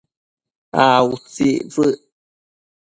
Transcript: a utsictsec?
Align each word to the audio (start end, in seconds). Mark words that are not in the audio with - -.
a 0.83 0.85
utsictsec? 1.11 1.99